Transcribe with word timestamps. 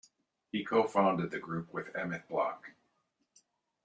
He 0.51 0.65
co-founded 0.65 1.29
the 1.29 1.37
group 1.37 1.71
with 1.71 1.93
Emit 1.95 2.27
Bloch. 2.27 2.71